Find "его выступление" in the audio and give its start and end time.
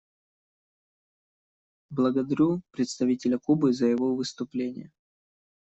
3.85-4.91